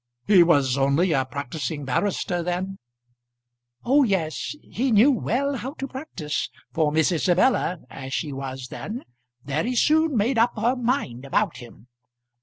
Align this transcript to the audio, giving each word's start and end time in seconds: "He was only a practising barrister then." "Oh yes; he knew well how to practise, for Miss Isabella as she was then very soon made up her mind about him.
"He 0.25 0.41
was 0.41 0.79
only 0.79 1.11
a 1.11 1.25
practising 1.25 1.85
barrister 1.85 2.41
then." 2.41 2.79
"Oh 3.85 4.01
yes; 4.03 4.55
he 4.63 4.89
knew 4.89 5.11
well 5.11 5.57
how 5.57 5.73
to 5.75 5.87
practise, 5.87 6.49
for 6.73 6.91
Miss 6.91 7.11
Isabella 7.11 7.77
as 7.87 8.11
she 8.11 8.33
was 8.33 8.69
then 8.69 9.03
very 9.45 9.75
soon 9.75 10.17
made 10.17 10.39
up 10.39 10.53
her 10.57 10.75
mind 10.75 11.23
about 11.23 11.57
him. 11.57 11.87